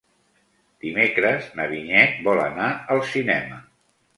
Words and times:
Dimecres 0.85 1.51
na 1.59 1.67
Vinyet 1.73 2.17
vol 2.29 2.43
anar 2.47 2.71
al 2.97 3.07
cinema. 3.15 3.63